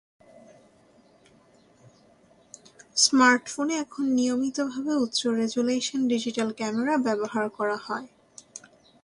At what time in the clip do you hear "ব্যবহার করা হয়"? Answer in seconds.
6.97-8.07